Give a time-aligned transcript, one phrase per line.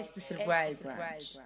[0.00, 1.40] Es el Wild Branch.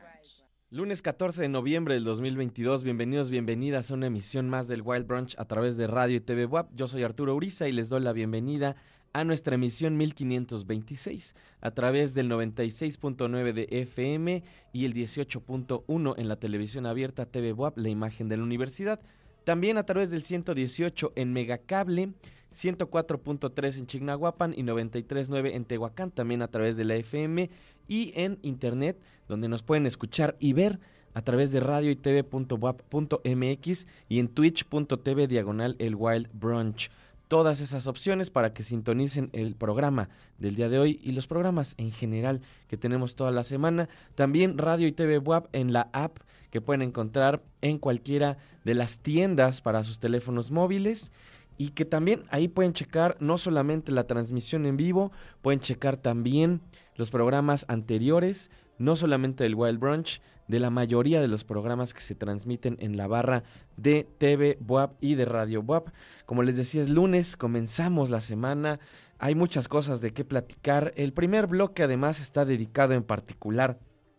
[0.71, 5.37] Lunes 14 de noviembre del 2022, bienvenidos, bienvenidas a una emisión más del Wild Brunch
[5.38, 6.69] a través de Radio y TV WAP.
[6.75, 8.75] Yo soy Arturo Uriza y les doy la bienvenida
[9.12, 14.42] a nuestra emisión 1526 a través del 96.9 de FM
[14.73, 19.00] y el 18.1 en la televisión abierta TV WAP, la imagen de la universidad.
[19.45, 22.14] También a través del 118 en Megacable,
[22.52, 27.49] 104.3 en Chignahuapan y 93.9 en Tehuacán, también a través de la FM
[27.90, 28.97] y en internet,
[29.28, 30.78] donde nos pueden escuchar y ver
[31.12, 36.88] a través de radio y tv.wap.mx y en twitch.tv diagonal el Wild Brunch.
[37.26, 41.75] Todas esas opciones para que sintonicen el programa del día de hoy y los programas
[41.78, 43.88] en general que tenemos toda la semana.
[44.14, 46.18] También radio y TV WAP en la app
[46.50, 51.11] que pueden encontrar en cualquiera de las tiendas para sus teléfonos móviles
[51.59, 56.61] y que también ahí pueden checar no solamente la transmisión en vivo, pueden checar también
[57.00, 62.02] los programas anteriores, no solamente del Wild Brunch, de la mayoría de los programas que
[62.02, 63.42] se transmiten en la barra
[63.78, 65.88] de TV WAP y de Radio WAP.
[66.26, 68.80] Como les decía, es lunes, comenzamos la semana,
[69.19, 70.92] hay muchas cosas de qué platicar.
[70.95, 73.78] El primer bloque además está dedicado en particular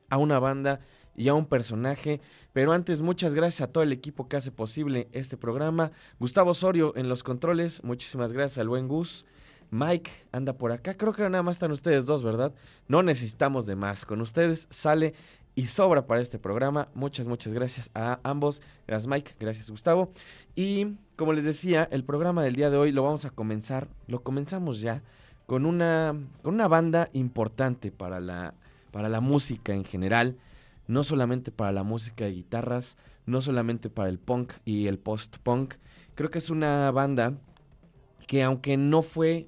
[0.09, 0.79] a una banda
[1.15, 2.19] y a un personaje.
[2.51, 5.91] Pero antes, muchas gracias a todo el equipo que hace posible este programa.
[6.19, 9.27] Gustavo Osorio en los controles, muchísimas gracias al buen Gus.
[9.71, 10.95] Mike anda por acá.
[10.95, 12.53] Creo que nada más están ustedes dos, ¿verdad?
[12.87, 14.05] No necesitamos de más.
[14.05, 15.13] Con ustedes sale
[15.55, 16.89] y sobra para este programa.
[16.93, 18.61] Muchas, muchas gracias a ambos.
[18.87, 20.11] Gracias Mike, gracias Gustavo.
[20.55, 24.23] Y como les decía, el programa del día de hoy lo vamos a comenzar, lo
[24.23, 25.03] comenzamos ya
[25.45, 28.53] con una, con una banda importante para la,
[28.91, 30.37] para la música en general.
[30.87, 35.75] No solamente para la música de guitarras, no solamente para el punk y el post-punk.
[36.15, 37.37] Creo que es una banda
[38.27, 39.47] que aunque no fue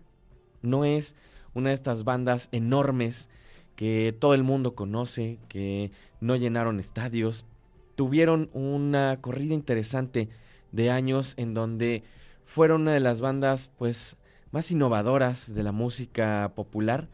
[0.63, 1.15] no es
[1.53, 3.29] una de estas bandas enormes
[3.75, 7.45] que todo el mundo conoce, que no llenaron estadios.
[7.95, 10.29] Tuvieron una corrida interesante
[10.71, 12.03] de años en donde
[12.45, 14.17] fueron una de las bandas pues
[14.51, 17.09] más innovadoras de la música popular.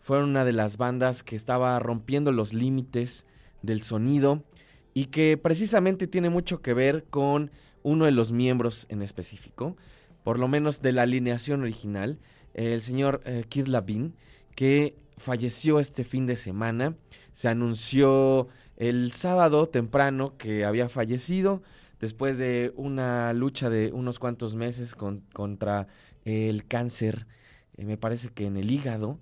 [0.00, 3.26] Fueron una de las bandas que estaba rompiendo los límites
[3.62, 4.42] del sonido
[4.94, 7.50] y que precisamente tiene mucho que ver con
[7.82, 9.76] uno de los miembros en específico,
[10.24, 12.18] por lo menos de la alineación original,
[12.54, 14.14] el señor eh, Kid Labin,
[14.54, 16.94] que falleció este fin de semana.
[17.32, 21.62] Se anunció el sábado temprano que había fallecido
[22.00, 25.86] después de una lucha de unos cuantos meses contra
[26.24, 27.26] el cáncer,
[27.76, 29.20] eh, me parece que en el hígado,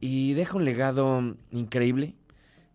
[0.00, 2.16] y deja un legado increíble.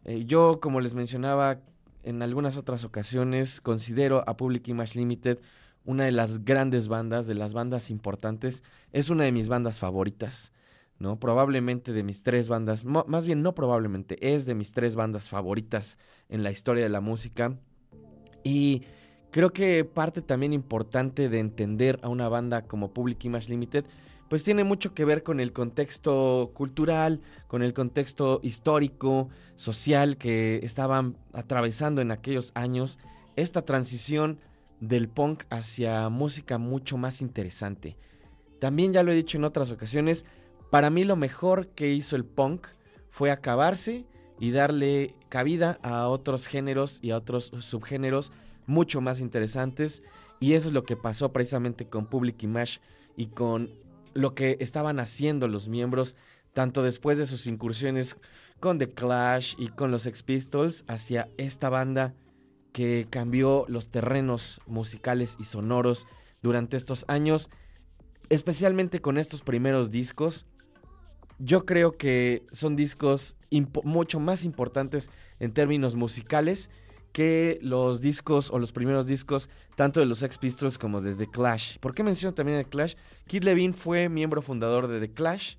[0.06, 1.60] Eh, yo, como les mencionaba
[2.04, 5.40] en algunas otras ocasiones, considero a Public Image Limited
[5.86, 10.54] una de las grandes bandas, de las bandas importantes, es una de mis bandas favoritas,
[11.00, 11.20] ¿no?
[11.20, 15.98] Probablemente de mis tres bandas, más bien no probablemente, es de mis tres bandas favoritas
[16.30, 17.58] en la historia de la música.
[18.44, 18.84] Y
[19.32, 23.86] creo que parte también importante de entender a una banda como Public Image Limited,
[24.30, 30.60] pues tiene mucho que ver con el contexto cultural, con el contexto histórico, social que
[30.64, 32.98] estaban atravesando en aquellos años.
[33.36, 34.40] Esta transición
[34.88, 37.96] del punk hacia música mucho más interesante.
[38.60, 40.26] También ya lo he dicho en otras ocasiones,
[40.72, 42.68] para mí lo mejor que hizo el punk
[43.10, 44.06] fue acabarse
[44.40, 48.32] y darle cabida a otros géneros y a otros subgéneros
[48.66, 50.04] mucho más interesantes.
[50.42, 52.82] Y eso es lo que pasó precisamente con Public Image
[53.16, 53.72] y con
[54.14, 56.18] lo que estaban haciendo los miembros,
[56.54, 58.18] tanto después de sus incursiones
[58.60, 62.16] con The Clash y con los Ex Pistols, hacia esta banda
[62.74, 66.08] que cambió los terrenos musicales y sonoros
[66.42, 67.50] durante estos años,
[68.30, 70.48] especialmente con estos primeros discos.
[71.40, 73.38] Yo creo que son discos
[73.84, 76.70] mucho más importantes en términos musicales
[77.12, 81.28] que los discos o los primeros discos tanto de los Ex Pistols como de The
[81.28, 81.78] Clash.
[81.78, 82.96] ¿Por qué menciono también The Clash?
[83.28, 85.56] Kid Levine fue miembro fundador de The Clash.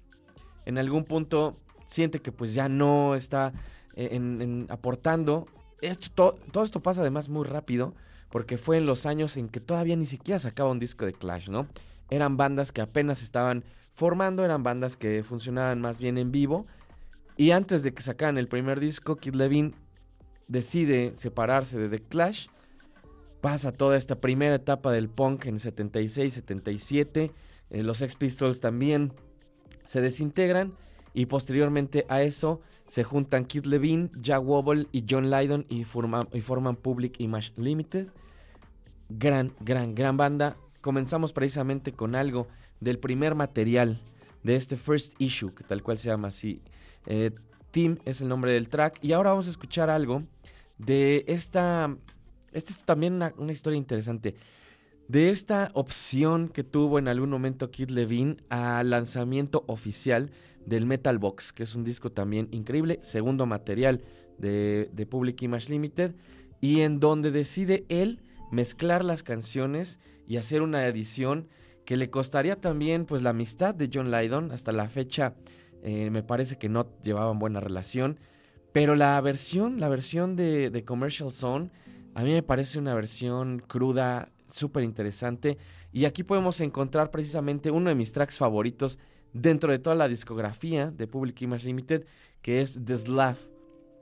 [0.67, 1.57] En algún punto
[1.87, 3.53] siente que pues ya no está
[3.95, 5.47] eh, aportando
[5.89, 7.95] esto, todo, esto pasa además muy rápido
[8.31, 11.49] porque fue en los años en que todavía ni siquiera sacaba un disco de Clash,
[11.49, 11.69] ¿no?
[12.11, 13.65] Eran bandas que apenas estaban
[13.95, 16.67] formando, eran bandas que funcionaban más bien en vivo.
[17.37, 19.73] Y antes de que sacaran el primer disco, Kid Levine
[20.49, 22.49] decide separarse de The Clash.
[23.41, 27.31] Pasa toda esta primera etapa del punk en 76, 77.
[27.71, 29.13] Eh, los Ex Pistols también
[29.85, 30.75] se desintegran.
[31.13, 36.29] Y posteriormente a eso se juntan Kid Levine, Jack Wobble y John Lydon y forman,
[36.33, 38.09] y forman Public Image Limited.
[39.09, 40.57] Gran, gran, gran banda.
[40.81, 42.47] Comenzamos precisamente con algo
[42.81, 44.01] del primer material
[44.43, 46.61] de este first issue, que tal cual se llama así.
[47.07, 47.31] Eh,
[47.71, 48.99] Team es el nombre del track.
[49.03, 50.23] Y ahora vamos a escuchar algo
[50.79, 51.97] de esta...
[52.53, 54.37] Esta es también una, una historia interesante.
[55.09, 60.31] De esta opción que tuvo en algún momento Kid Levine al lanzamiento oficial
[60.67, 64.01] del Metal Box, que es un disco también increíble, segundo material
[64.39, 66.15] de, Public Image Limited,
[66.61, 71.49] y en donde decide él mezclar las canciones y hacer una edición
[71.85, 74.53] que le costaría también pues la amistad de John Lydon.
[74.53, 75.35] Hasta la fecha
[75.83, 78.19] eh, me parece que no llevaban buena relación.
[78.73, 81.71] Pero la versión, la versión de, de Commercial Zone,
[82.15, 85.59] a mí me parece una versión cruda, súper interesante.
[85.93, 88.99] Y aquí podemos encontrar precisamente uno de mis tracks favoritos
[89.35, 92.07] dentro de toda la discografía de Public Image Limited,
[92.41, 93.37] que es The Slav,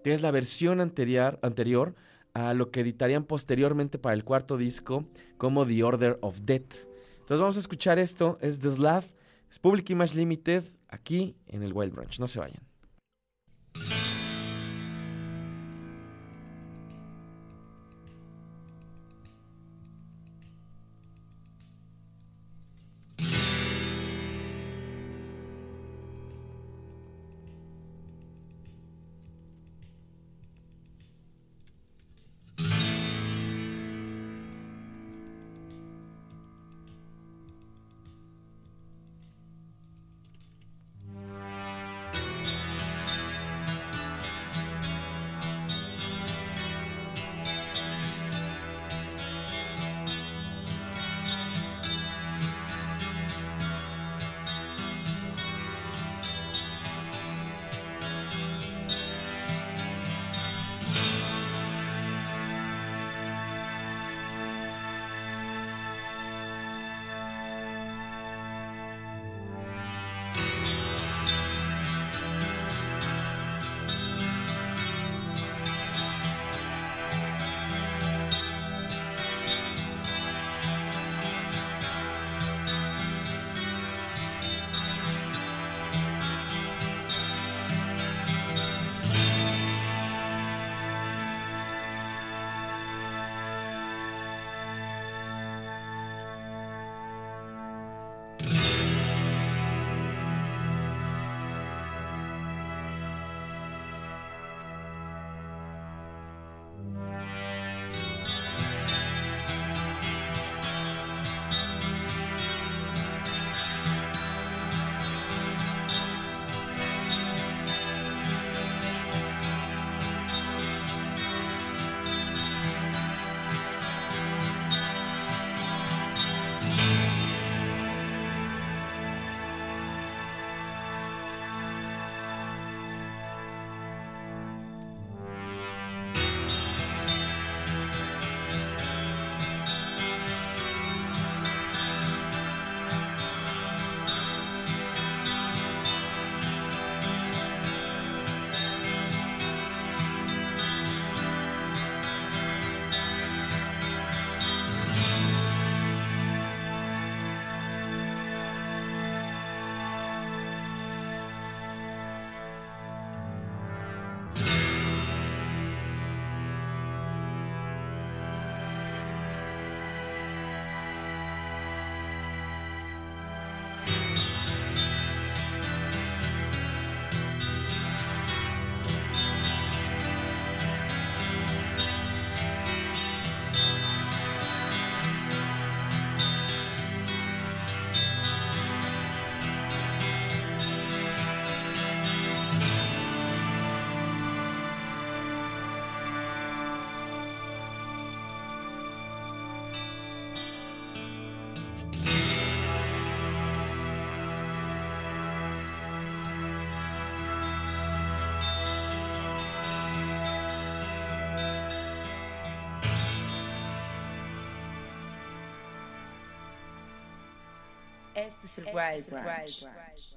[0.05, 1.95] que es la versión anterior, anterior
[2.35, 5.07] a lo que editarían posteriormente para el cuarto disco
[5.39, 6.87] como The Order of Death.
[7.21, 9.05] Entonces vamos a escuchar esto, es The Slav,
[9.51, 12.72] es Public Image Limited, aquí en el Wild Branch, no se vayan.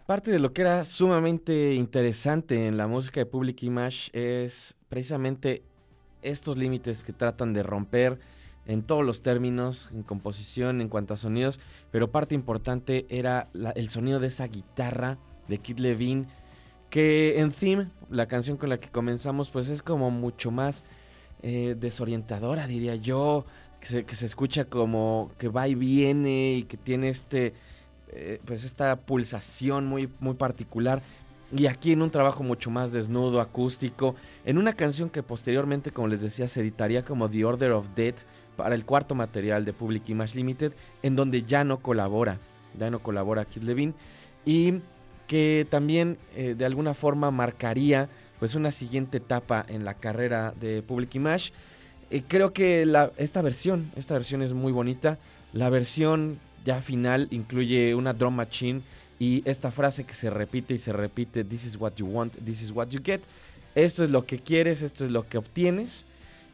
[0.06, 5.64] Parte de lo que era sumamente interesante en la música de Public Image es precisamente
[6.22, 8.20] estos límites que tratan de romper
[8.66, 11.60] en todos los términos, en composición, en cuanto a sonidos,
[11.92, 15.18] pero parte importante era el sonido de esa guitarra
[15.48, 16.26] de Kid Levine,
[16.90, 20.84] que en Theme, la canción con la que comenzamos, pues es como mucho más
[21.44, 23.46] eh, desorientadora, diría yo,
[23.80, 27.54] que que se escucha como que va y viene y que tiene este
[28.10, 31.02] eh, pues esta pulsación muy, muy particular.
[31.56, 34.16] y aquí en un trabajo mucho más desnudo, acústico,
[34.46, 38.18] en una canción que posteriormente, como les decía, se editaría como The Order of Death
[38.56, 42.40] para el cuarto material de Public Image Limited, en donde ya no colabora,
[42.78, 43.94] ya no colabora Kid Levine,
[44.46, 44.82] y
[45.28, 50.82] que también eh, de alguna forma marcaría pues una siguiente etapa en la carrera de
[50.82, 51.52] Public Image.
[52.10, 55.18] Eh, creo que la, esta versión, esta versión es muy bonita.
[55.54, 58.82] La versión ya final incluye una drum machine
[59.20, 62.62] y esta frase que se repite y se repite, this is what you want, this
[62.62, 63.22] is what you get.
[63.76, 66.06] Esto es lo que quieres, esto es lo que obtienes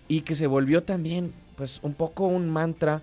[0.08, 3.02] y que se volvió también pues un poco un mantra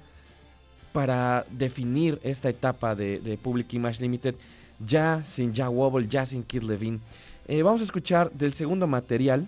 [0.92, 4.35] para definir esta etapa de, Public Image Limited
[4.85, 7.01] ya sin Ja Wobble, ya sin Kid Levine.
[7.47, 9.47] Eh, vamos a escuchar del segundo material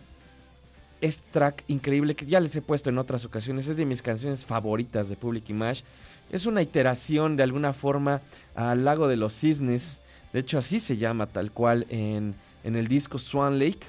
[1.01, 4.45] este track increíble que ya les he puesto en otras ocasiones, es de mis canciones
[4.45, 5.83] favoritas de Public Image.
[6.31, 8.23] Es una iteración de alguna forma
[8.55, 10.01] al lago de los cisnes.
[10.33, 13.81] De hecho, así se llama tal cual en, el disco Swan Lake.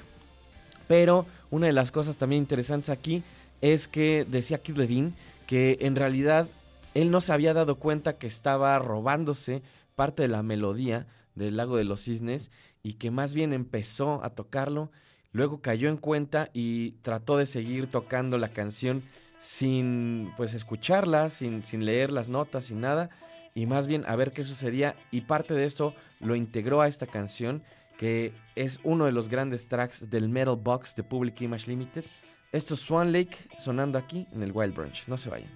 [0.88, 3.22] Pero una de las cosas también interesantes aquí
[3.60, 5.12] es que decía Kid Levine
[5.46, 6.48] que en realidad
[6.94, 9.62] él no se había dado cuenta que estaba robándose
[9.94, 12.50] parte de la melodía del lago de los cisnes
[12.82, 14.90] y que más bien empezó a tocarlo,
[15.32, 19.02] luego cayó en cuenta y trató de seguir tocando la canción
[19.42, 23.10] sin pues escucharla, sin, sin leer las notas, sin nada,
[23.54, 24.94] y más bien a ver qué sucedía.
[25.10, 27.62] Y parte de esto lo integró a esta canción,
[27.98, 32.04] que es uno de los grandes tracks del Metal Box de Public Image Limited.
[32.52, 35.04] Esto es Swan Lake sonando aquí en el Wild Branch.
[35.08, 35.50] No se vayan.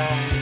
[0.00, 0.39] alone.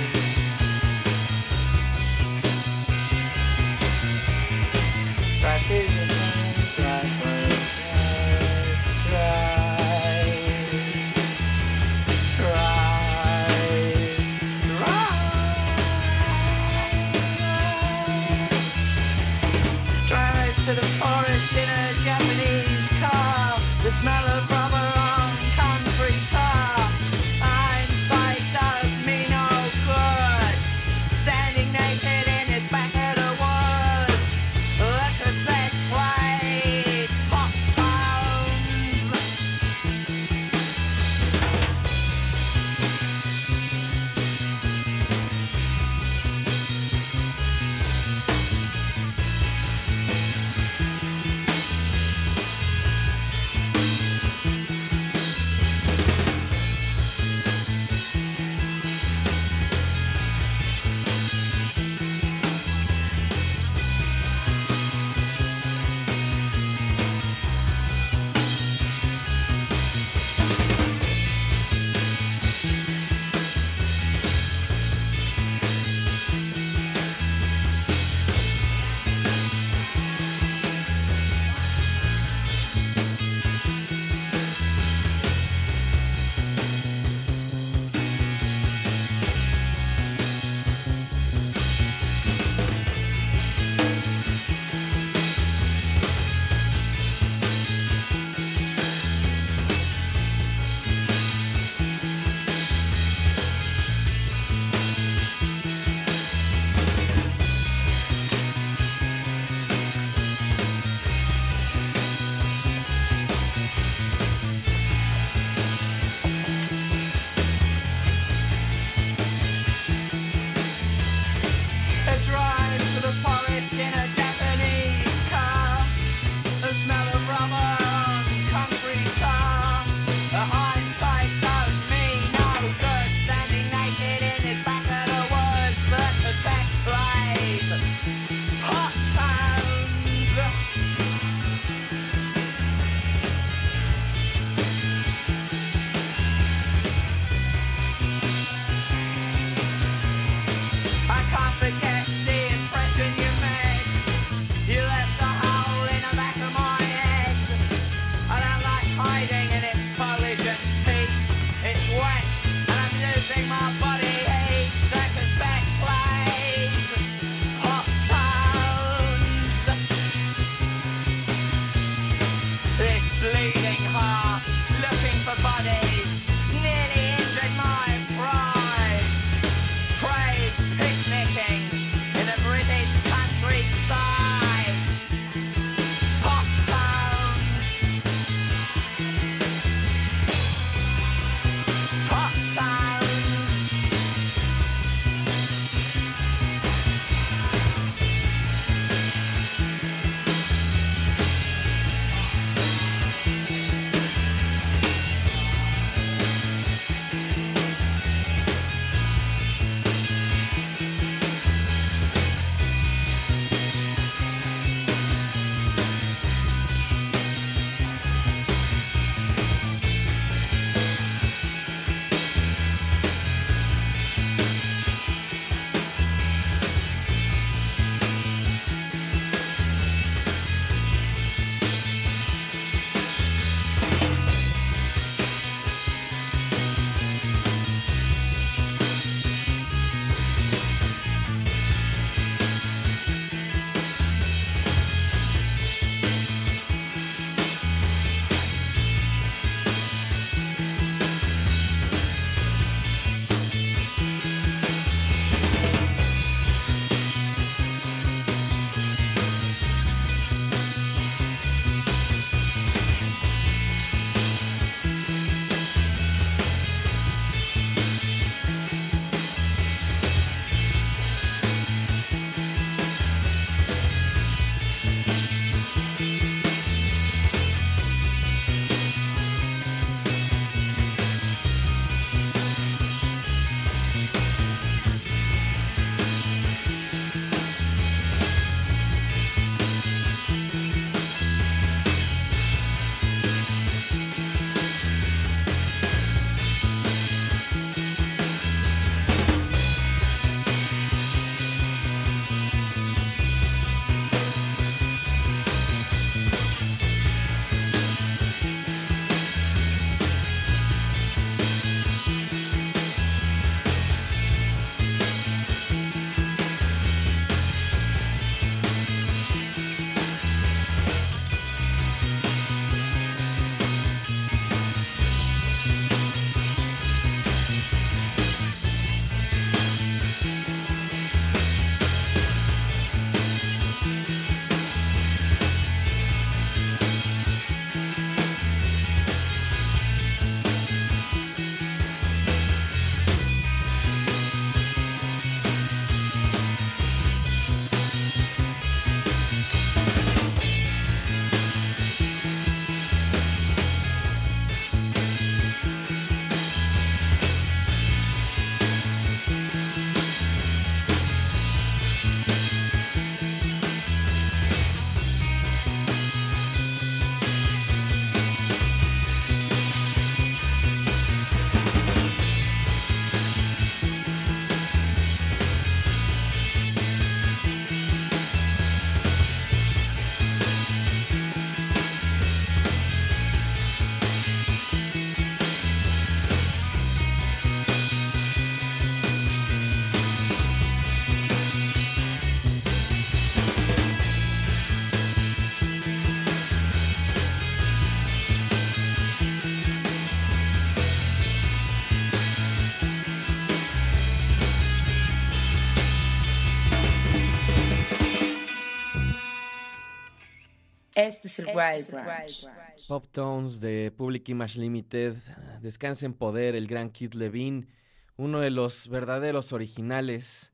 [410.98, 412.48] Este es el Wild Branch.
[412.88, 415.14] Pop Tones de Public Image Limited.
[415.60, 417.68] Descansa en poder el gran Kid Levine,
[418.16, 420.52] uno de los verdaderos originales,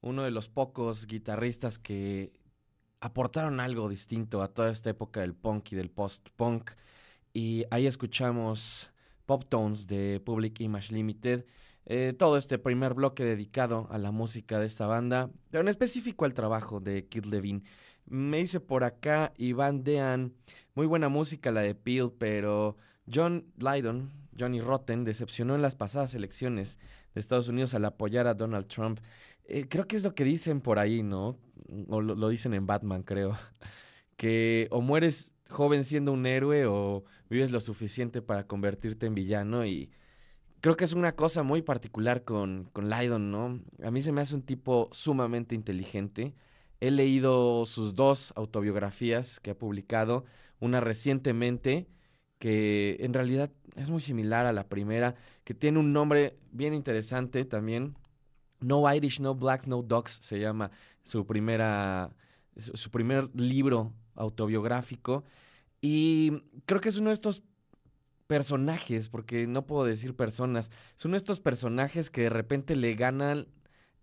[0.00, 2.32] uno de los pocos guitarristas que
[3.00, 6.70] aportaron algo distinto a toda esta época del punk y del post-punk.
[7.34, 8.90] Y ahí escuchamos
[9.26, 11.44] Pop Tones de Public Image Limited.
[11.84, 16.24] Eh, todo este primer bloque dedicado a la música de esta banda, pero en específico
[16.24, 17.62] al trabajo de Kid Levine.
[18.06, 20.34] Me dice por acá Iván Dean,
[20.74, 22.76] muy buena música la de Peel, pero
[23.12, 26.78] John Lydon, Johnny Rotten, decepcionó en las pasadas elecciones
[27.14, 29.00] de Estados Unidos al apoyar a Donald Trump.
[29.44, 31.38] Eh, creo que es lo que dicen por ahí, ¿no?
[31.88, 33.36] O lo, dicen en Batman, creo.
[34.16, 39.66] Que o mueres joven siendo un héroe o vives lo suficiente para convertirte en villano
[39.66, 39.90] y
[40.60, 43.60] creo que es una cosa muy particular con, con Lydon, ¿no?
[43.82, 46.34] A mí se me hace un tipo sumamente inteligente.
[46.82, 50.24] He leído sus dos autobiografías que ha publicado,
[50.58, 51.86] una recientemente
[52.40, 55.14] que en realidad es muy similar a la primera,
[55.44, 57.94] que tiene un nombre bien interesante también,
[58.58, 60.72] no Irish, No Blacks, No Dogs se llama
[61.04, 62.10] su primera
[62.56, 65.22] su, primer libro autobiográfico.
[65.80, 67.44] Y creo que es uno de estos
[68.26, 72.94] personajes, porque no puedo decir personas, son uno de estos personajes que de repente le
[72.94, 73.46] ganan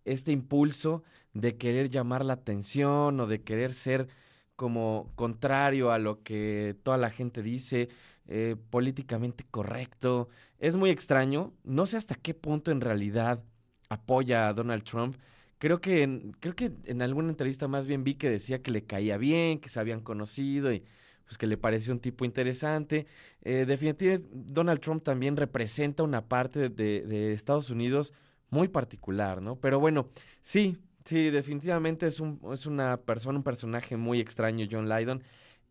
[0.05, 4.07] este impulso de querer llamar la atención o de querer ser
[4.55, 7.89] como contrario a lo que toda la gente dice,
[8.27, 10.29] eh, políticamente correcto.
[10.59, 13.43] Es muy extraño, no sé hasta qué punto en realidad
[13.89, 15.17] apoya a Donald Trump.
[15.59, 18.85] Creo que, en, creo que en alguna entrevista más bien vi que decía que le
[18.85, 20.83] caía bien, que se habían conocido y
[21.25, 23.05] pues que le pareció un tipo interesante.
[23.43, 28.13] Eh, definitivamente Donald Trump también representa una parte de, de, Estados Unidos
[28.49, 29.55] muy particular, ¿no?
[29.55, 30.09] Pero bueno,
[30.41, 35.23] sí, sí, definitivamente es, un, es una persona, un personaje muy extraño, John Lydon.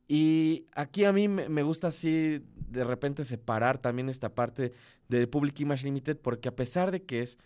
[0.06, 4.72] Y aquí a mí me, gusta así de repente separar también esta parte
[5.08, 7.38] de Public Image Limited, porque a pesar de que es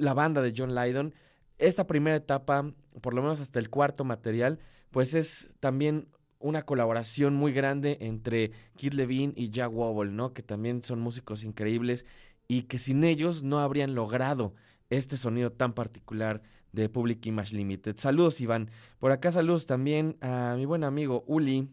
[0.00, 1.14] la banda de John Lydon.
[1.58, 4.58] Esta primera etapa, por lo menos hasta el cuarto material,
[4.90, 6.08] pues es también
[6.38, 10.32] una colaboración muy grande entre Kid Levine y Jack Wobble, ¿no?
[10.32, 12.06] Que también son músicos increíbles
[12.50, 14.54] y que sin ellos no habrían logrado
[14.88, 16.42] este sonido tan particular
[16.72, 17.94] de Public Image Limited.
[17.96, 18.72] Saludos, Iván.
[18.98, 21.68] Por acá saludos también a mi buen amigo Uli,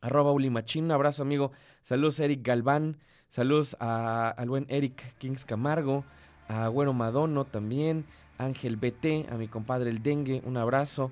[0.00, 0.84] arroba Uli Machín.
[0.84, 1.50] Un abrazo, amigo.
[1.82, 2.98] Saludos, Eric Galván.
[3.28, 6.04] Saludos a, al buen Eric Kings Camargo
[6.46, 8.04] a Güero Madono también,
[8.38, 11.10] Ángel BT, a mi compadre el Dengue, un abrazo.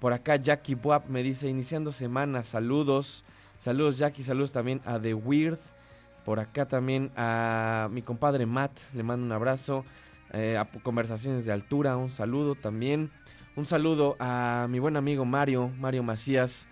[0.00, 3.22] Por acá Jackie Buap me dice, iniciando semana, saludos.
[3.58, 5.58] Saludos Jackie, saludos también a The Weird.
[6.24, 9.84] Por acá también a mi compadre Matt, le mando un abrazo.
[10.32, 13.10] Eh, a Conversaciones de Altura, un saludo también.
[13.56, 16.66] Un saludo a mi buen amigo Mario, Mario Macías.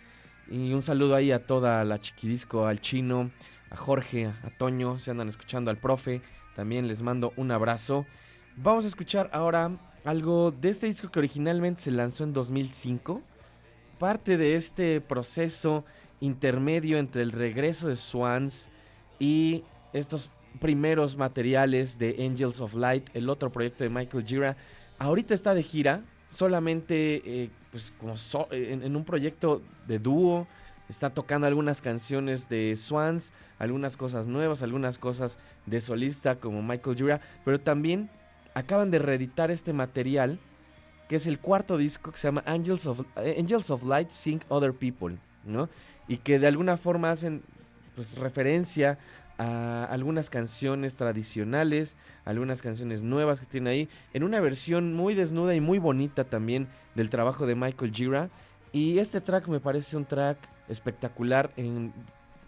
[0.51, 3.31] Y un saludo ahí a toda la chiquidisco, al chino,
[3.71, 6.23] a Jorge, a Toño, se andan escuchando al profe,
[6.57, 8.05] también les mando un abrazo.
[8.57, 9.71] Vamos a escuchar ahora
[10.05, 13.23] algo de este disco que originalmente se lanzó en 2005.
[13.99, 15.85] Parte de este proceso
[16.21, 18.69] intermedio entre el regreso de Swans
[19.23, 19.63] y
[19.93, 24.57] estos primeros materiales de Angels of Light, el otro proyecto de Michael Gira.
[24.99, 28.15] Ahorita está de gira, solamente eh, pues como
[28.51, 30.49] en, un proyecto de dúo
[30.89, 36.99] Está tocando algunas canciones de Swans, algunas cosas nuevas, algunas cosas de solista como Michael
[36.99, 38.11] Jura, pero también
[38.53, 40.39] acaban de reeditar este material
[41.09, 44.41] que es el cuarto disco que se llama Angels of, eh, Angels of Light Sing
[44.49, 45.71] Other People, ¿no?
[46.09, 47.43] Y que de alguna forma hacen
[47.95, 48.99] pues referencia
[49.39, 55.55] a algunas canciones tradicionales, algunas canciones nuevas que tiene ahí, en una versión muy desnuda
[55.55, 58.31] y muy bonita también del trabajo de Michael Gira.
[58.73, 60.39] Y este track me parece un track
[60.69, 61.93] espectacular en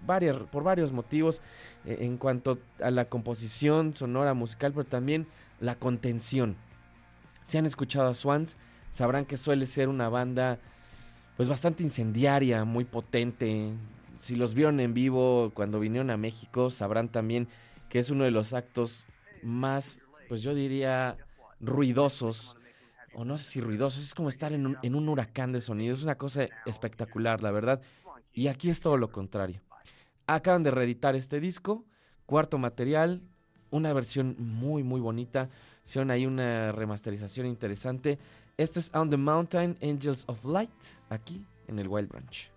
[0.07, 1.41] varias, por varios motivos
[1.85, 5.27] eh, en cuanto a la composición sonora musical, pero también
[5.61, 6.57] la contención.
[7.43, 8.57] Si han escuchado a Swans,
[8.91, 10.59] sabrán que suele ser una banda
[11.37, 13.73] pues bastante incendiaria, muy potente.
[14.25, 17.47] Si los vieron en vivo cuando vinieron a México, sabrán también
[17.91, 19.05] que es uno de los actos
[19.43, 19.99] más,
[20.31, 21.19] pues yo diría,
[21.61, 22.57] ruidosos
[23.13, 25.93] o no sé si ruidosos, es como estar en un, en un, huracán de sonido,
[25.93, 27.83] es una cosa espectacular, la verdad.
[28.33, 29.61] Y aquí es todo lo contrario.
[30.27, 31.85] Acaban de reeditar este disco,
[32.25, 33.21] cuarto material,
[33.69, 35.51] una versión muy muy bonita.
[35.85, 38.19] Hicieron ahí una remasterización interesante.
[38.57, 40.71] Esto es On the Mountain Angels of Light,
[41.11, 42.54] aquí en el Wild Branch.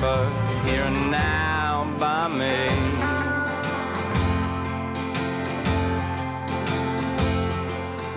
[0.00, 0.30] remember
[0.68, 2.56] here and now by me.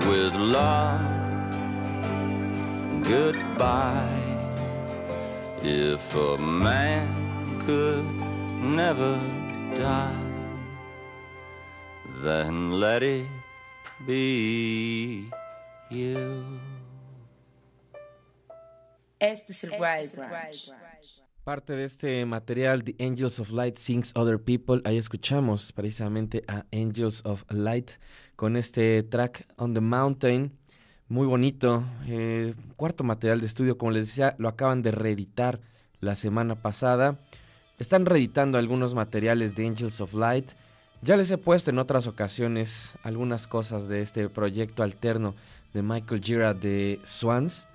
[0.10, 1.02] With love,
[3.04, 4.26] goodbye.
[5.62, 8.06] If a man could
[8.62, 9.20] never
[9.76, 10.16] die,
[12.24, 13.28] then let it
[14.06, 15.30] be
[15.90, 16.44] you.
[19.20, 19.72] Este es el
[21.44, 26.66] Parte de este material, The Angels of Light Sings Other People, ahí escuchamos precisamente a
[26.72, 27.92] Angels of Light
[28.36, 30.52] con este track On the Mountain,
[31.08, 35.60] muy bonito, eh, cuarto material de estudio, como les decía, lo acaban de reeditar
[36.02, 37.18] la semana pasada.
[37.80, 40.52] Están reeditando algunos materiales de Angels of Light.
[41.02, 45.34] Ya les he puesto en otras ocasiones algunas cosas de este proyecto alterno
[45.74, 47.68] de Michael Gira de Swans.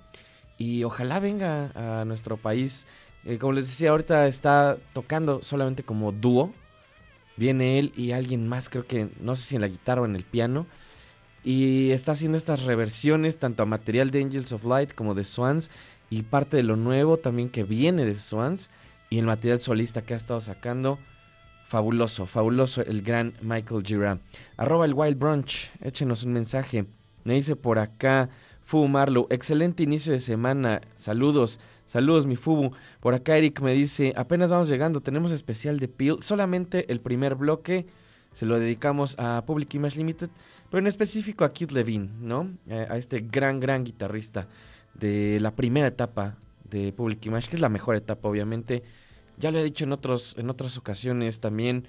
[0.58, 2.86] Y ojalá venga a nuestro país
[3.24, 6.52] eh, como les decía, ahorita está tocando solamente como dúo.
[7.36, 10.16] Viene él y alguien más, creo que no sé si en la guitarra o en
[10.16, 10.66] el piano.
[11.42, 15.70] Y está haciendo estas reversiones tanto a material de Angels of Light como de Swans.
[16.10, 18.70] Y parte de lo nuevo también que viene de Swans.
[19.10, 20.98] Y el material solista que ha estado sacando.
[21.66, 24.18] Fabuloso, fabuloso el gran Michael Gira.
[24.56, 26.84] Arroba el Wild Brunch, échenos un mensaje.
[27.24, 28.28] Me dice por acá
[28.64, 30.82] Fubu Marlow, excelente inicio de semana.
[30.96, 32.72] Saludos, saludos mi Fubu.
[33.00, 36.22] Por acá Eric me dice, apenas vamos llegando, tenemos especial de Peel.
[36.22, 37.86] Solamente el primer bloque
[38.32, 40.28] se lo dedicamos a Public Image Limited,
[40.70, 42.50] pero en específico a Kid Levine, ¿no?
[42.68, 44.48] Eh, a este gran, gran guitarrista
[44.94, 46.36] de la primera etapa
[46.68, 48.82] de Public Image, que es la mejor etapa, obviamente.
[49.38, 51.86] Ya lo he dicho en, otros, en otras ocasiones también.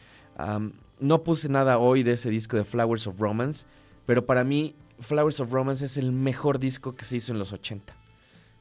[0.99, 3.65] no puse nada hoy de ese disco de Flowers of Romance,
[4.05, 7.53] pero para mí Flowers of Romance es el mejor disco que se hizo en los
[7.53, 8.04] 80.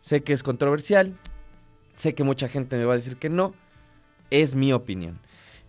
[0.05, 1.17] Sé que es controversial,
[1.95, 3.55] sé que mucha gente me va a decir que no,
[4.29, 5.19] es mi opinión.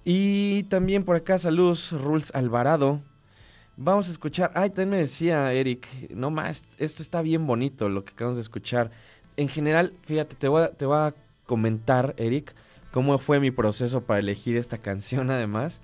[0.03, 3.01] Y también por acá, saludos, Rules Alvarado.
[3.77, 4.51] Vamos a escuchar.
[4.53, 8.41] Ay, también me decía Eric, no más, esto está bien bonito lo que acabamos de
[8.41, 8.91] escuchar.
[9.37, 11.15] En general, fíjate, te voy a, te voy a
[11.45, 12.53] comentar, Eric,
[12.91, 15.81] cómo fue mi proceso para elegir esta canción, además.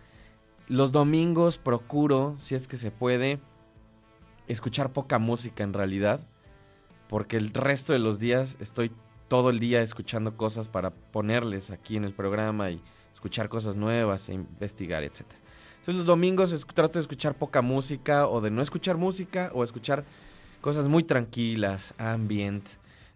[0.68, 3.40] Los domingos procuro, si es que se puede,
[4.50, 6.28] escuchar poca música en realidad,
[7.12, 8.90] porque el resto de los días estoy
[9.28, 12.82] todo el día escuchando cosas para ponerles aquí en el programa y
[13.12, 15.26] escuchar cosas nuevas e investigar, etc.
[15.80, 20.06] Entonces los domingos trato de escuchar poca música o de no escuchar música o escuchar
[20.62, 22.66] cosas muy tranquilas, ambient,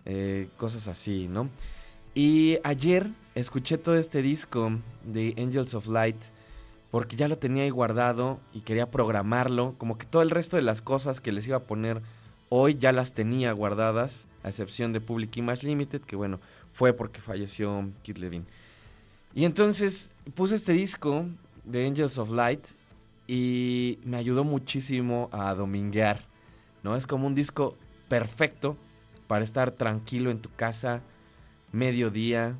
[0.03, 1.49] eh, cosas así, ¿no?
[2.13, 4.73] Y ayer escuché todo este disco
[5.05, 6.21] de Angels of Light
[6.91, 10.63] porque ya lo tenía ahí guardado y quería programarlo, como que todo el resto de
[10.63, 12.01] las cosas que les iba a poner
[12.49, 16.39] hoy ya las tenía guardadas, a excepción de Public Image Limited, que bueno,
[16.71, 18.45] fue porque falleció Kid Levine.
[19.33, 21.25] Y entonces puse este disco
[21.63, 22.65] de Angels of Light
[23.27, 26.21] y me ayudó muchísimo a dominguear,
[26.83, 26.95] ¿no?
[26.95, 27.75] Es como un disco
[28.07, 28.77] perfecto
[29.27, 31.01] para estar tranquilo en tu casa,
[31.71, 32.55] mediodía,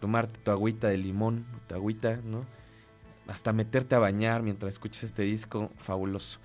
[0.00, 2.44] tomarte tu agüita de limón, tu agüita, ¿no?
[3.26, 6.38] hasta meterte a bañar mientras escuches este disco, fabuloso.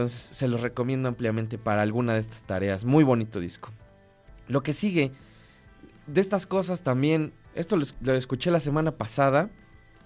[0.00, 2.86] Entonces se los recomiendo ampliamente para alguna de estas tareas.
[2.86, 3.70] Muy bonito disco.
[4.48, 5.12] Lo que sigue,
[6.06, 9.50] de estas cosas también, esto lo, escuché la semana pasada,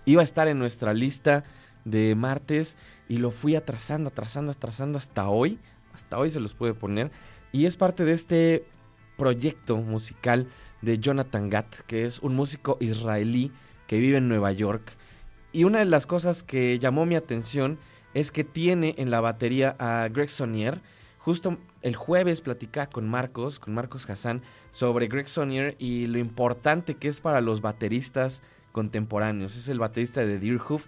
[0.04, 1.44] iba a estar en nuestra lista
[1.84, 2.76] de martes
[3.08, 5.60] y lo fui atrasando, atrasando, atrasando hasta hoy.
[5.92, 7.12] Hasta hoy se los puede poner.
[7.52, 8.64] Y es parte de este
[9.16, 10.48] proyecto musical
[10.82, 13.52] de Jonathan Gatt, que es un músico israelí
[13.86, 14.96] que vive en Nueva York
[15.54, 17.78] y una de las cosas que llamó mi atención
[18.14, 20.80] es que tiene en la batería a Greg Sonier.
[21.18, 26.94] Justo el jueves platicaba con Marcos, con Marcos Hassan, sobre Greg Sonier y lo importante
[26.94, 28.42] que es para los bateristas
[28.72, 29.56] contemporáneos.
[29.56, 30.86] Es el baterista de Deerhoof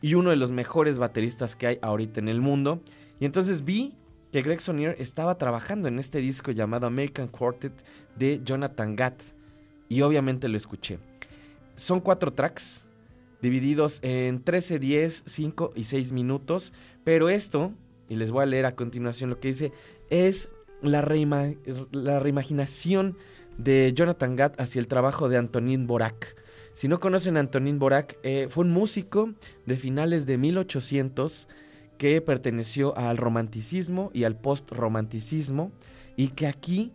[0.00, 2.80] y uno de los mejores bateristas que hay ahorita en el mundo.
[3.20, 3.94] Y entonces vi
[4.32, 7.72] que Greg Sonier estaba trabajando en este disco llamado American Quartet
[8.16, 9.22] de Jonathan Gatt.
[9.88, 10.98] Y obviamente lo escuché.
[11.76, 12.86] Son cuatro tracks,
[13.42, 16.72] divididos en 13, 10, 5 y 6 minutos.
[17.04, 17.72] Pero esto,
[18.08, 19.72] y les voy a leer a continuación lo que dice,
[20.10, 20.50] es
[20.82, 21.02] la,
[21.92, 23.16] la reimaginación
[23.56, 26.36] de Jonathan Gatt hacia el trabajo de Antonín Borac.
[26.74, 29.34] Si no conocen a Antonín Borac, eh, fue un músico
[29.66, 31.48] de finales de 1800
[31.98, 35.72] que perteneció al romanticismo y al post-romanticismo
[36.16, 36.92] y que aquí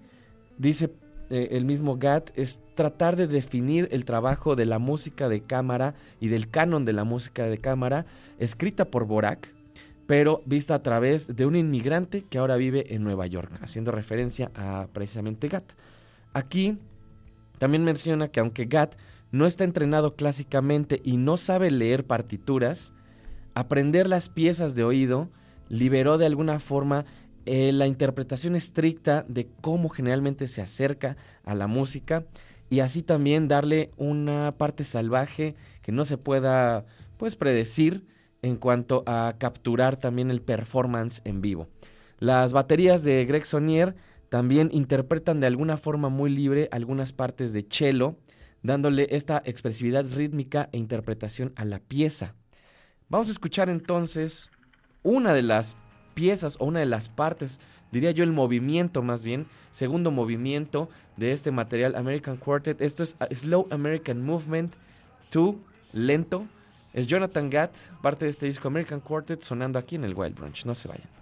[0.58, 0.90] dice
[1.30, 5.96] eh, el mismo Gatt es tratar de definir el trabajo de la música de cámara
[6.20, 8.06] y del canon de la música de cámara
[8.40, 9.54] escrita por Borak,
[10.08, 14.52] pero vista a través de un inmigrante que ahora vive en Nueva York, haciendo referencia
[14.56, 15.74] a precisamente Gatt.
[16.34, 16.78] Aquí
[17.58, 18.96] también menciona que aunque Gatt
[19.32, 22.94] no está entrenado clásicamente y no sabe leer partituras,
[23.56, 25.30] aprender las piezas de oído
[25.70, 27.06] liberó de alguna forma
[27.46, 32.26] eh, la interpretación estricta de cómo generalmente se acerca a la música
[32.74, 35.54] y así también darle una parte salvaje
[35.84, 38.08] que no se pueda pues predecir
[38.42, 41.68] en cuanto a capturar también el performance en vivo.
[42.18, 43.94] Las baterías de Greg Sonier
[44.28, 48.16] también interpretan de alguna forma muy libre algunas partes de cello,
[48.64, 52.34] dándole esta expresividad rítmica e interpretación a la pieza.
[53.08, 54.50] Vamos a escuchar entonces
[55.04, 55.76] una de las
[56.16, 57.60] piezas o una de las partes,
[57.94, 62.82] diría yo el movimiento más bien, segundo movimiento de este material American Quartet.
[62.82, 64.74] Esto es Slow American Movement
[65.32, 65.56] 2,
[65.94, 66.48] lento.
[66.94, 70.66] Es Jonathan Gatt, parte de este disco American Quartet, sonando aquí en el Wild Brunch.
[70.66, 71.13] No se vayan.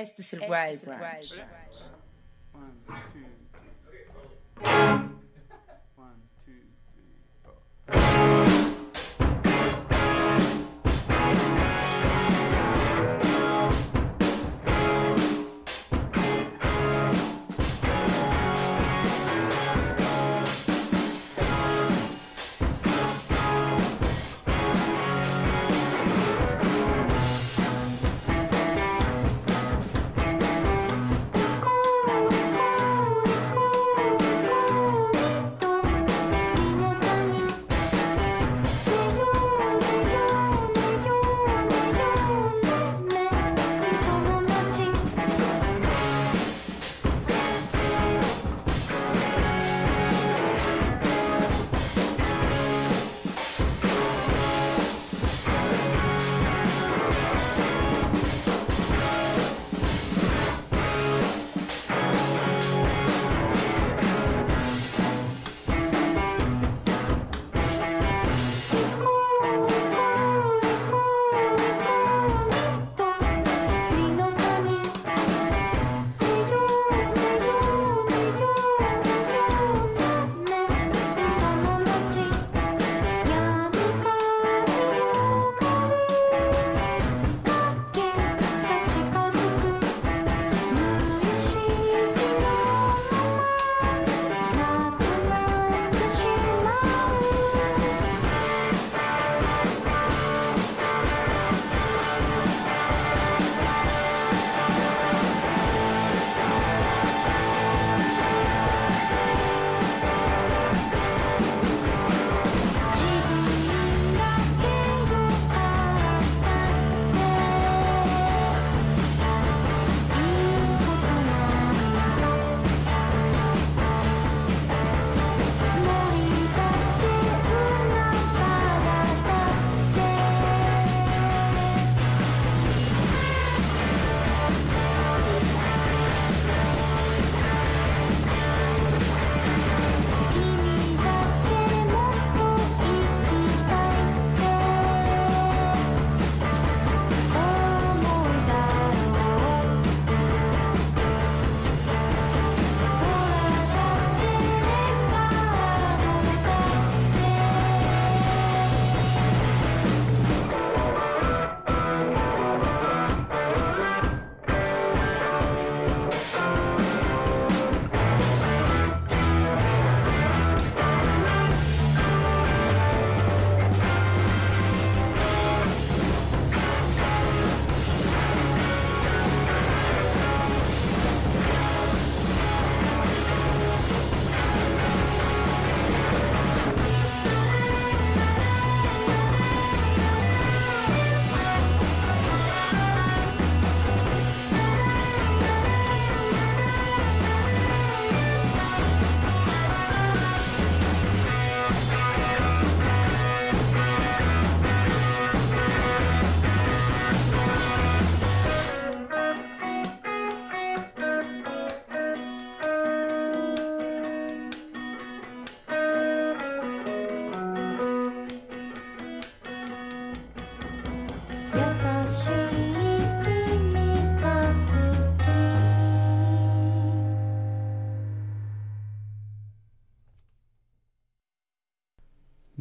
[0.00, 0.34] Este es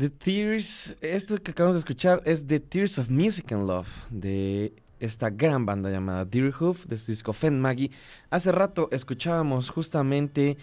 [0.06, 4.72] The Tears, esto que acabamos de escuchar es The Tears of Music and Love, de
[5.00, 7.90] esta gran banda llamada Deerhoof, de su disco Fen Maggie.
[8.30, 10.58] Hace rato escuchábamos justamente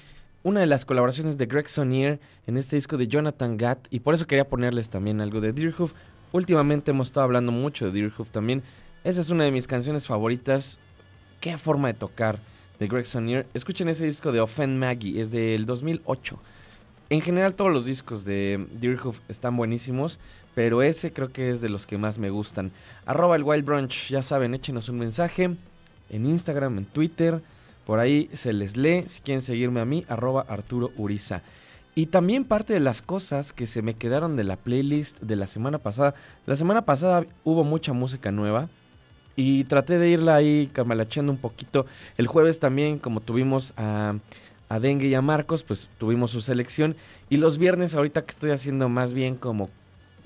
[0.44, 4.14] una de las colaboraciones de Greg Sonier en este disco de Jonathan Gatt, y por
[4.14, 5.92] eso quería ponerles también algo de Deerhoof.
[6.30, 8.62] Últimamente hemos estado hablando mucho de Deerhoof también.
[9.02, 10.78] Esa es una de mis canciones favoritas.
[11.40, 12.38] Qué forma de tocar
[12.78, 13.48] de Greg Sonier.
[13.54, 16.38] Escuchen ese disco de Offend Maggie, es del 2008.
[17.12, 20.18] En general todos los discos de Deerhoof están buenísimos,
[20.54, 22.72] pero ese creo que es de los que más me gustan.
[23.04, 25.54] Arroba el Wild Brunch, ya saben, échenos un mensaje
[26.08, 27.42] en Instagram, en Twitter,
[27.84, 29.04] por ahí se les lee.
[29.08, 31.42] Si quieren seguirme a mí, arroba Arturo Uriza.
[31.94, 35.46] Y también parte de las cosas que se me quedaron de la playlist de la
[35.46, 36.14] semana pasada.
[36.46, 38.70] La semana pasada hubo mucha música nueva.
[39.36, 41.84] Y traté de irla ahí camalacheando un poquito.
[42.16, 44.14] El jueves también, como tuvimos a,
[44.72, 46.96] a Dengue y a Marcos, pues tuvimos su selección.
[47.28, 49.68] Y los viernes, ahorita que estoy haciendo más bien como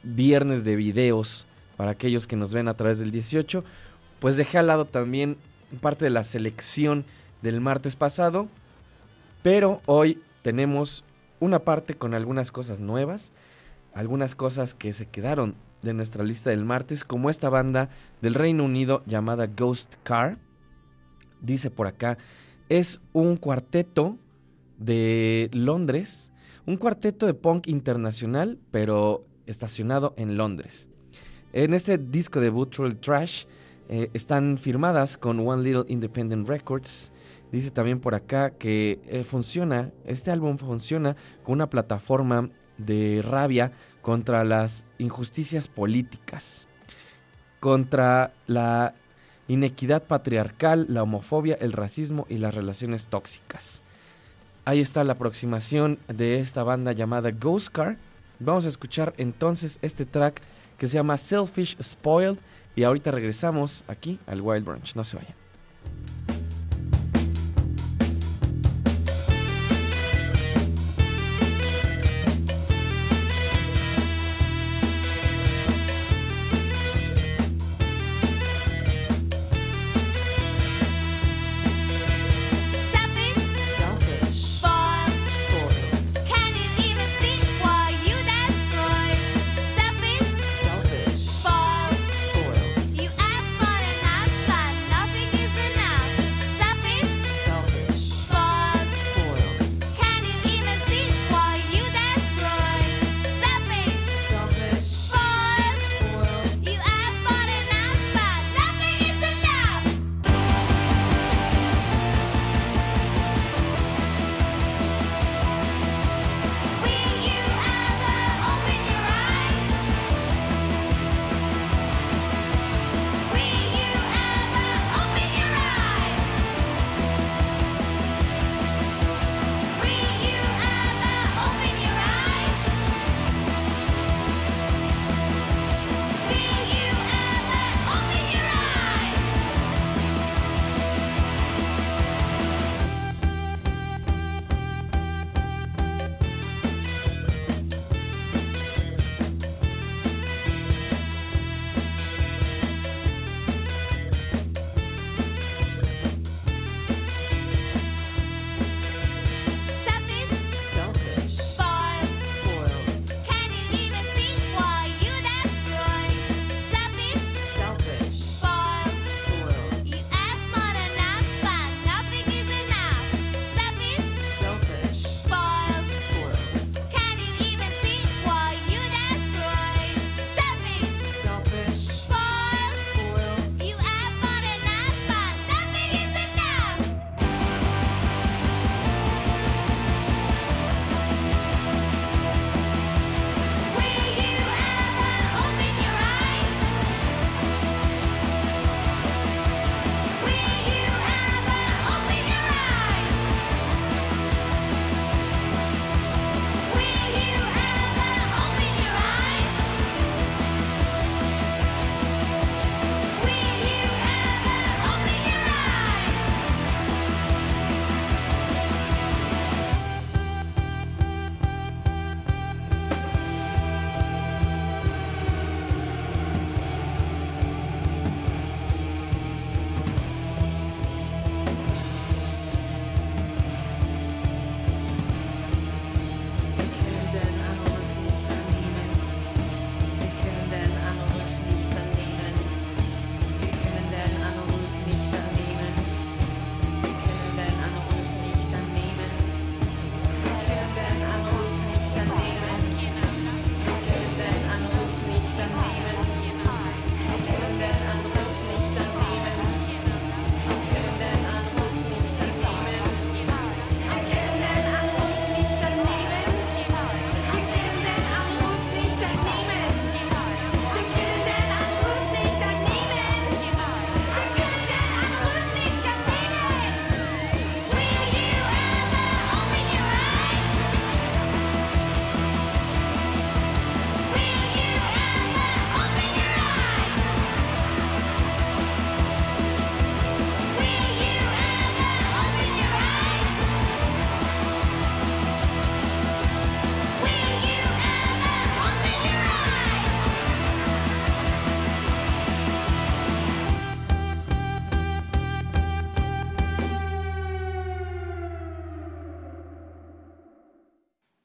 [0.04, 3.64] viernes de videos para aquellos que nos ven a través del 18,
[4.20, 5.36] pues dejé al lado también
[5.80, 7.04] parte de la selección
[7.42, 8.46] del martes pasado,
[9.42, 11.02] pero hoy tenemos
[11.40, 13.32] una parte con algunas cosas nuevas,
[13.94, 17.90] algunas cosas que se quedaron de nuestra lista del martes, como esta banda
[18.22, 20.38] del Reino Unido llamada Ghost Car.
[21.40, 22.16] Dice por acá,
[22.68, 24.18] es un cuarteto
[24.78, 26.32] de Londres,
[26.66, 30.88] un cuarteto de punk internacional, pero estacionado en Londres.
[31.52, 33.44] En este disco debut, Troll Trash,
[33.88, 37.12] eh, están firmadas con One Little Independent Records.
[37.52, 43.72] Dice también por acá que eh, funciona, este álbum funciona con una plataforma de rabia
[44.02, 46.68] contra las injusticias políticas,
[47.60, 48.94] contra la
[49.48, 53.84] inequidad patriarcal, la homofobia, el racismo y las relaciones tóxicas.
[54.68, 57.98] Ahí está la aproximación de esta banda llamada Ghost Car.
[58.40, 60.42] Vamos a escuchar entonces este track
[60.76, 62.38] que se llama Selfish Spoiled
[62.74, 64.96] y ahorita regresamos aquí al Wild Branch.
[64.96, 65.45] No se vayan.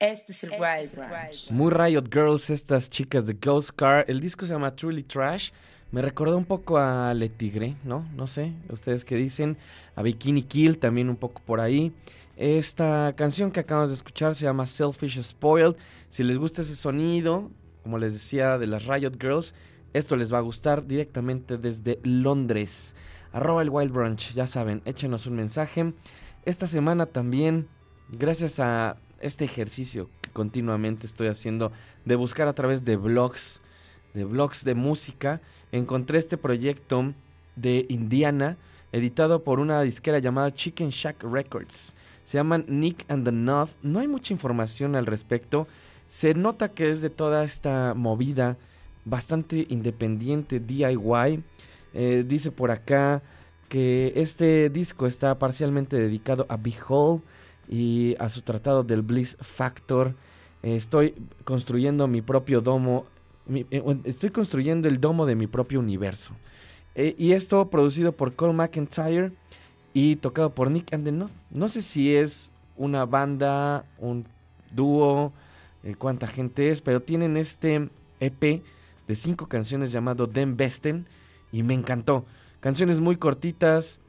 [0.01, 1.51] Este es el Wild Branch.
[1.51, 4.03] Muy Riot Girls, estas chicas de Ghost Car.
[4.07, 5.51] El disco se llama Truly Trash.
[5.91, 8.09] Me recordó un poco a Le Tigre, ¿no?
[8.15, 9.57] No sé, ustedes qué dicen.
[9.95, 11.93] A Bikini Kill también un poco por ahí.
[12.35, 15.75] Esta canción que acabamos de escuchar se llama Selfish Spoiled.
[16.09, 17.51] Si les gusta ese sonido,
[17.83, 19.53] como les decía, de las Riot Girls,
[19.93, 22.95] esto les va a gustar directamente desde Londres.
[23.33, 25.93] Arroba el Wild Brunch, ya saben, échenos un mensaje.
[26.43, 27.67] Esta semana también,
[28.17, 31.71] gracias a este ejercicio que continuamente estoy haciendo
[32.05, 33.61] de buscar a través de blogs,
[34.13, 35.41] de blogs de música,
[35.71, 37.13] encontré este proyecto
[37.55, 38.57] de Indiana,
[38.91, 41.95] editado por una disquera llamada Chicken Shack Records.
[42.25, 43.71] Se llaman Nick and the North.
[43.81, 45.67] No hay mucha información al respecto.
[46.07, 48.57] Se nota que es de toda esta movida
[49.05, 51.43] bastante independiente, DIY.
[51.93, 53.21] Eh, dice por acá
[53.69, 57.21] que este disco está parcialmente dedicado a Behold
[57.69, 60.15] y a su tratado del Bliss Factor.
[60.61, 63.05] Estoy construyendo mi propio domo.
[63.49, 66.33] eh, estoy construyendo el domo de mi propio universo.
[66.95, 69.31] Eh, y esto producido por Cole McIntyre
[69.93, 71.33] y tocado por Nick and the North.
[71.49, 74.25] No sé si es una banda, un
[74.71, 75.33] dúo,
[75.83, 77.89] eh, cuánta gente es, pero tienen este
[78.19, 78.61] EP
[79.07, 81.05] de cinco canciones llamado Den Besten
[81.51, 82.25] y me encantó.
[82.59, 83.99] Canciones muy cortitas,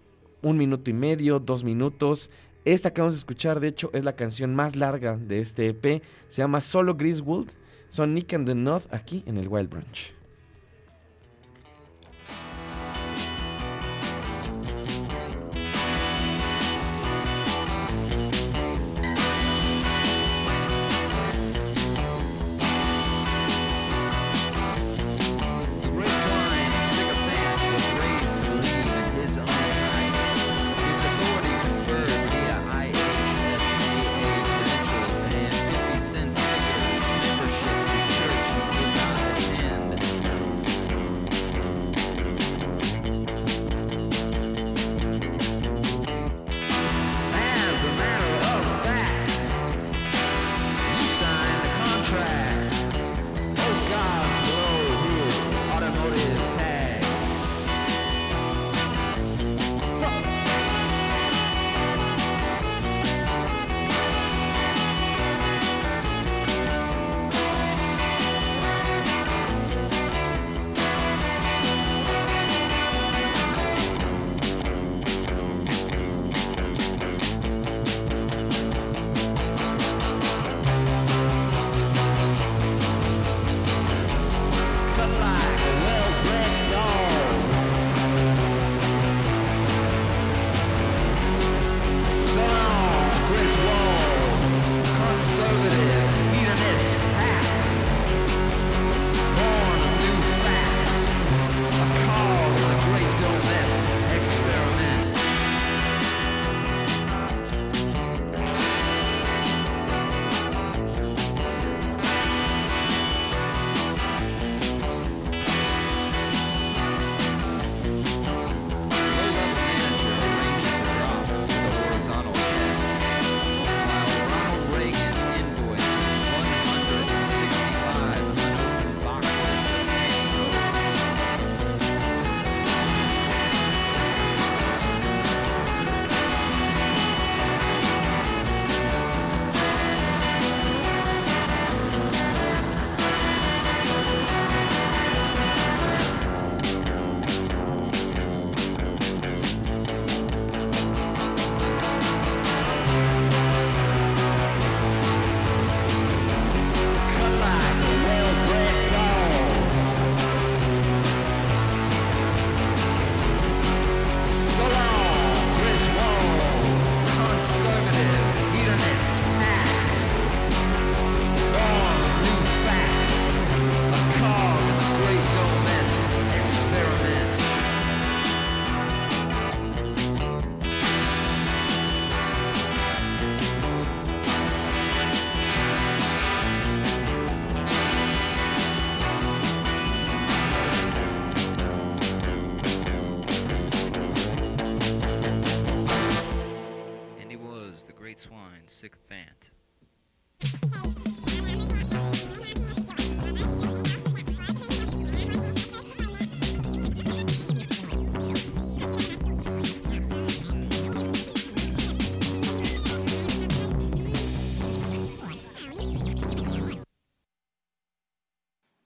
[0.42, 2.30] un minuto y medio, dos minutos.
[2.64, 6.02] Esta que vamos a escuchar, de hecho, es la canción más larga de este EP.
[6.28, 7.51] Se llama Solo Griswold.
[7.89, 10.21] Son Nick and the North aquí en el Wild Branch.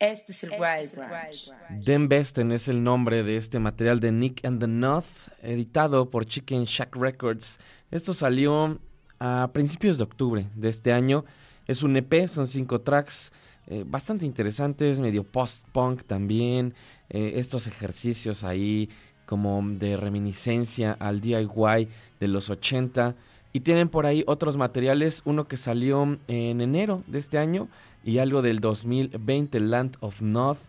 [0.07, 1.83] Este es el Wild.
[1.83, 5.07] Den Besten es el nombre de este material de Nick and the North,
[5.43, 7.59] editado por Chicken Shack Records.
[7.91, 8.78] Esto salió
[9.19, 11.24] a principios de octubre de este año.
[11.66, 13.33] Es un EP, son cinco tracks
[13.66, 16.74] eh, bastante interesantes, medio post-punk también.
[17.09, 18.89] eh, estos ejercicios ahí
[19.27, 21.89] como de reminiscencia al DIY
[22.20, 23.16] de los 80.
[23.57, 27.69] Y tienen por ahí otros materiales, uno que salió en enero de este año
[28.05, 30.61] y algo del 2020, Land of North.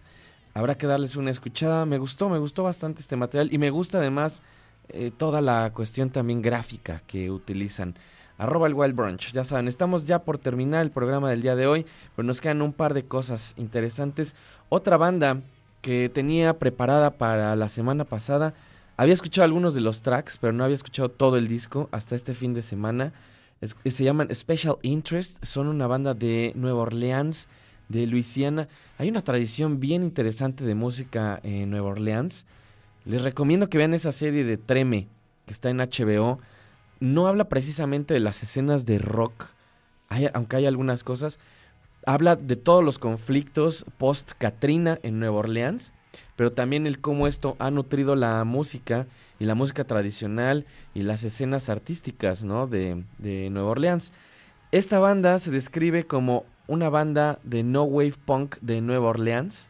[0.54, 1.86] Habrá que darles una escuchada.
[1.86, 4.42] Me gustó, me gustó bastante este material y me gusta además
[4.88, 7.96] eh, toda la cuestión también gráfica que utilizan.
[8.38, 11.68] Arroba el Wild Brunch, ya saben, estamos ya por terminar el programa del día de
[11.68, 11.86] hoy,
[12.16, 14.34] pero nos quedan un par de cosas interesantes.
[14.70, 15.42] Otra banda
[15.82, 18.54] que tenía preparada para la semana pasada,
[18.98, 22.34] había escuchado algunos de los tracks, pero no había escuchado todo el disco hasta este
[22.34, 23.14] fin de semana.
[23.62, 27.48] Es- se llaman Special Interest, son una banda de Nueva Orleans,
[27.90, 28.68] de Luisiana.
[28.98, 32.46] Hay una tradición bien interesante de música en Nueva Orleans.
[33.06, 35.08] Les recomiendo que vean esa serie de Treme,
[35.46, 36.40] que está en HBO.
[37.00, 39.46] No habla precisamente de las escenas de rock,
[40.34, 41.40] aunque hay algunas cosas.
[42.06, 45.94] Habla de todos los conflictos post-Katrina en Nueva Orleans,
[46.36, 49.08] pero también el cómo esto ha nutrido la música
[49.40, 52.68] y la música tradicional y las escenas artísticas ¿no?
[52.68, 54.14] de, de Nueva Orleans.
[54.72, 59.70] Esta banda se describe como una banda de no wave punk de Nueva Orleans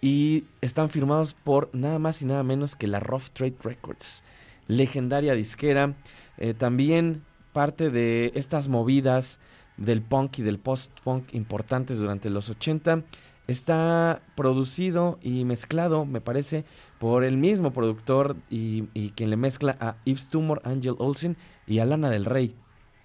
[0.00, 4.24] y están firmados por nada más y nada menos que la Rough Trade Records,
[4.68, 5.94] legendaria disquera,
[6.38, 7.22] eh, también
[7.52, 9.40] parte de estas movidas
[9.76, 13.02] del punk y del post-punk importantes durante los 80.
[13.46, 16.64] Está producido y mezclado, me parece,
[16.98, 21.36] por el mismo productor y, quien le mezcla a Yves Tumor, Angel Olsen
[21.66, 22.56] y a Lana del Rey.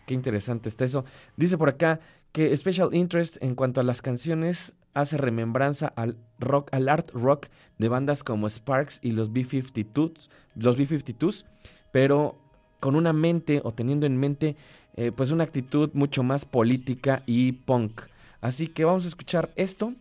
[0.08, 1.06] Qué interesante está eso.
[1.38, 2.00] Dice por acá
[2.32, 7.48] que Special Interest en cuanto a las canciones hace remembranza al rock, al art rock
[7.78, 11.46] de bandas como Sparks y los B52s, los B52s,
[11.92, 12.36] pero
[12.80, 14.56] con una mente o teniendo en mente
[14.96, 18.02] eh, pues una actitud mucho más política y punk.
[18.42, 19.94] Así que vamos a escuchar esto.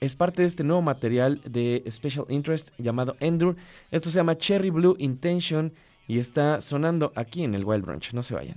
[0.00, 3.58] Es parte de este nuevo material de Special Interest llamado Endure.
[3.90, 5.74] Esto se llama Cherry Blue Intention
[6.08, 8.14] y está sonando aquí en el Wild Brunch.
[8.14, 8.56] No se vayan.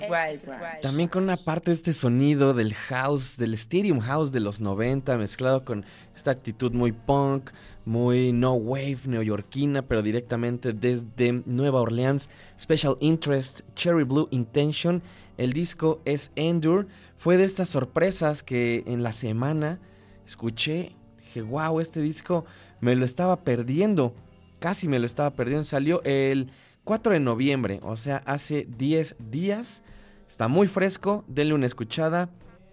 [0.00, 0.80] Wild.
[0.80, 5.16] También con una parte de este sonido del house, del Stadium House de los 90,
[5.16, 7.50] mezclado con esta actitud muy punk,
[7.84, 12.30] muy no wave neoyorquina, pero directamente desde Nueva Orleans.
[12.60, 15.02] Special Interest, Cherry Blue Intention.
[15.36, 16.86] El disco es Endure.
[17.16, 19.80] Fue de estas sorpresas que en la semana
[20.26, 20.92] escuché.
[21.18, 22.44] Dije, wow, este disco
[22.80, 24.14] me lo estaba perdiendo.
[24.58, 25.64] Casi me lo estaba perdiendo.
[25.64, 26.50] Salió el
[26.84, 29.82] 4 de noviembre, o sea, hace 10 días.
[30.28, 32.28] Está muy fresco, denle una escuchada.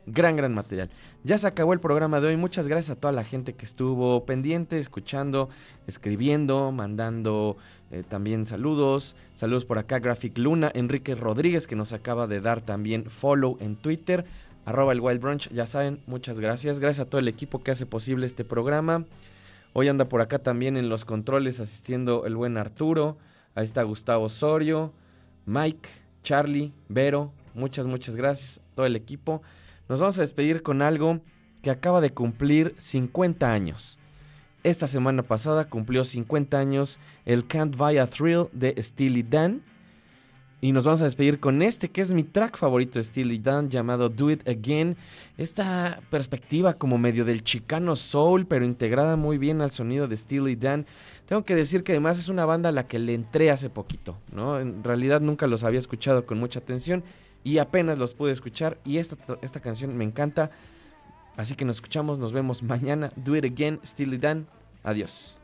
[0.06, 0.90] Gran, gran material.
[1.24, 2.38] Ya se acabó el programa de hoy.
[2.38, 5.50] Muchas gracias a toda la gente que estuvo pendiente, escuchando,
[5.86, 7.58] escribiendo, mandando
[7.92, 9.16] eh, también saludos.
[9.36, 13.76] Saludos por acá, Graphic Luna, Enrique Rodríguez, que nos acaba de dar también follow en
[13.76, 14.26] Twitter.
[14.66, 16.80] Arroba el Wild Brunch, ya saben, muchas gracias.
[16.80, 19.06] Gracias a todo el equipo que hace posible este programa.
[19.74, 23.18] Hoy anda por acá también en los controles asistiendo el buen Arturo.
[23.56, 24.94] Ahí está Gustavo Osorio,
[25.46, 25.90] Mike,
[26.24, 27.32] Charlie, Vero.
[27.54, 29.42] Muchas, muchas gracias a todo el equipo.
[29.88, 31.22] Nos vamos a despedir con algo
[31.62, 34.00] que acaba de cumplir 50 años.
[34.64, 39.62] Esta semana pasada cumplió 50 años el Can't Buy a Thrill de Steely Dan.
[40.62, 43.70] Y nos vamos a despedir con este que es mi track favorito de Steely Dan
[43.70, 44.98] llamado Do It Again.
[45.38, 50.58] Esta perspectiva como medio del chicano soul, pero integrada muy bien al sonido de Steely
[50.58, 50.86] Dan.
[51.30, 54.18] Tengo que decir que además es una banda a la que le entré hace poquito,
[54.32, 54.60] ¿no?
[54.60, 57.04] En realidad nunca los había escuchado con mucha atención
[57.44, 60.50] y apenas los pude escuchar y esta, esta canción me encanta.
[61.38, 63.14] Así que nos escuchamos, nos vemos mañana.
[63.16, 64.48] Do It Again, Steely Dan.
[64.82, 65.39] Adiós.